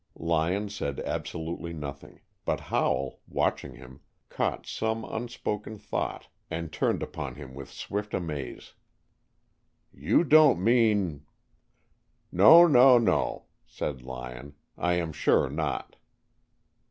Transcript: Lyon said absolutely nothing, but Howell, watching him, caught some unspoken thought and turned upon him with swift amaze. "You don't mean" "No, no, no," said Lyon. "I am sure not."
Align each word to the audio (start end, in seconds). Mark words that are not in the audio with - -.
Lyon 0.17 0.67
said 0.69 0.99
absolutely 1.01 1.73
nothing, 1.73 2.21
but 2.43 2.59
Howell, 2.59 3.19
watching 3.27 3.75
him, 3.75 3.99
caught 4.29 4.65
some 4.65 5.05
unspoken 5.05 5.77
thought 5.77 6.27
and 6.49 6.73
turned 6.73 7.03
upon 7.03 7.35
him 7.35 7.53
with 7.53 7.69
swift 7.69 8.15
amaze. 8.15 8.73
"You 9.93 10.23
don't 10.23 10.59
mean" 10.59 11.27
"No, 12.31 12.65
no, 12.65 12.97
no," 12.97 13.45
said 13.67 14.01
Lyon. 14.01 14.55
"I 14.75 14.95
am 14.95 15.13
sure 15.13 15.51
not." 15.51 15.97